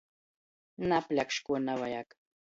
Napļakš, 0.93 1.39
kuo 1.51 1.61
navajag! 1.69 2.19